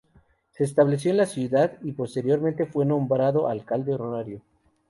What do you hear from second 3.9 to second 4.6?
honorario.